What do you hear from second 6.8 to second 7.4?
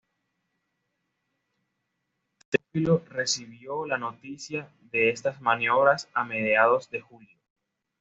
de julio.